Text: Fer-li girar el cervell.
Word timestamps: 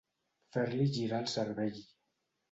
Fer-li 0.53 0.87
girar 0.95 1.19
el 1.25 1.27
cervell. 1.33 1.77